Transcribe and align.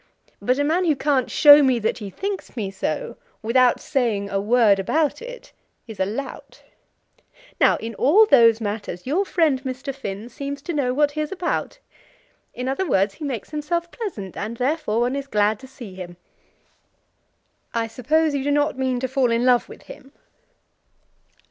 But 0.41 0.57
a 0.57 0.63
man 0.63 0.85
who 0.85 0.95
can't 0.95 1.29
show 1.29 1.61
me 1.61 1.77
that 1.77 1.99
he 1.99 2.09
thinks 2.09 2.55
me 2.57 2.71
so 2.71 3.17
without 3.43 3.79
saying 3.79 4.31
a 4.31 4.41
word 4.41 4.79
about 4.79 5.21
it, 5.21 5.51
is 5.85 5.99
a 5.99 6.07
lout. 6.07 6.63
Now 7.59 7.75
in 7.77 7.93
all 7.93 8.25
those 8.25 8.59
matters, 8.59 9.05
your 9.05 9.23
friend, 9.25 9.61
Mr. 9.61 9.93
Finn, 9.93 10.27
seems 10.27 10.59
to 10.63 10.73
know 10.73 10.91
what 10.91 11.11
he 11.11 11.21
is 11.21 11.31
about. 11.31 11.77
In 12.55 12.67
other 12.67 12.89
words, 12.89 13.13
he 13.13 13.23
makes 13.25 13.51
himself 13.51 13.91
pleasant, 13.91 14.35
and, 14.35 14.57
therefore, 14.57 15.01
one 15.01 15.15
is 15.15 15.27
glad 15.27 15.59
to 15.59 15.67
see 15.67 15.93
him." 15.93 16.17
"I 17.71 17.85
suppose 17.85 18.33
you 18.33 18.43
do 18.43 18.49
not 18.49 18.79
mean 18.79 18.99
to 19.01 19.07
fall 19.07 19.29
in 19.29 19.45
love 19.45 19.69
with 19.69 19.83
him?" 19.83 20.13